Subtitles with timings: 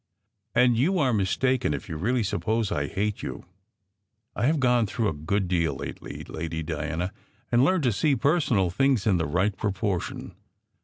[0.55, 3.45] "And you are mistaken if you really suppose I hate you.
[4.35, 7.13] I have gone through a good deal lately, Lady Diana,
[7.51, 10.33] and learned to see personal things in the right proportion.